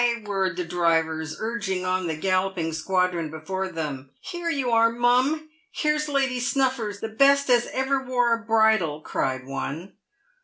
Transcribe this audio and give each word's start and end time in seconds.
roared 0.25 0.57
the 0.57 0.63
drivers, 0.65 1.35
urging 1.39 1.85
on 1.85 2.07
the 2.07 2.15
galloping 2.15 2.71
squa 2.71 3.07
dron 3.13 3.29
before 3.29 3.67
them." 3.69 4.09
Here 4.31 4.49
you 4.49 4.71
are, 4.71 4.89
mum! 4.89 5.49
here's 5.71 6.09
Lady 6.09 6.39
Snuffers, 6.39 7.01
the 7.01 7.07
best 7.07 7.51
as 7.51 7.67
ever 7.71 8.03
wore 8.03 8.33
a 8.33 8.43
bridle," 8.43 9.01
cried 9.01 9.45
one. 9.45 9.93